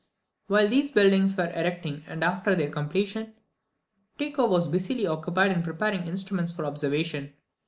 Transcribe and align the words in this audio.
While 0.47 0.67
these 0.67 0.89
buildings 0.89 1.37
were 1.37 1.51
erecting, 1.51 2.03
and 2.07 2.23
after 2.23 2.55
their 2.55 2.71
completion, 2.71 3.35
Tycho 4.17 4.47
was 4.47 4.67
busily 4.67 5.05
occupied 5.05 5.51
in 5.51 5.61
preparing 5.61 6.07
instruments 6.07 6.51
for 6.51 6.65
observation. 6.65 7.33